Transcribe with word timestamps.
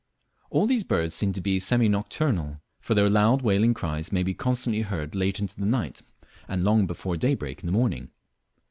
All 0.49 0.65
these 0.65 0.83
birds 0.83 1.13
seem 1.13 1.31
to 1.33 1.41
be 1.41 1.59
semi 1.59 1.87
nocturnal, 1.87 2.59
for 2.79 2.95
their 2.95 3.07
loud 3.07 3.43
wailing 3.43 3.75
cries 3.75 4.11
may 4.11 4.23
be 4.23 4.33
constantly 4.33 4.81
heard 4.81 5.13
late 5.13 5.37
into 5.39 5.59
the 5.59 5.67
night 5.67 6.01
and 6.47 6.63
long 6.63 6.87
before 6.87 7.15
daybreak 7.15 7.59
in 7.59 7.67
the 7.67 7.71
morning. 7.71 8.09